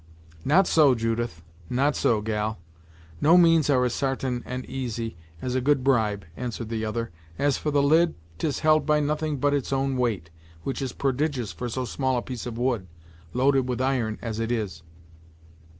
[0.43, 2.57] "Not so Judith; not so, gal.
[3.21, 7.11] No means are as sartain and easy, as a good bribe," answered the other.
[7.37, 10.31] "As for the lid, 'tis held by nothing but its own weight,
[10.63, 12.87] which is prodigious for so small a piece of wood,
[13.33, 14.81] loaded with iron as it is."